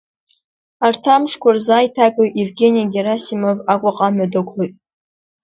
Арҭ 0.85 1.03
амшқәа 1.15 1.49
рзы 1.55 1.73
аиҭагаҩ 1.75 2.29
Евгени 2.41 2.89
Герасимов 2.93 3.57
Аҟәаҟа 3.73 4.05
амҩа 4.09 4.31
дықәлоит. 4.31 4.73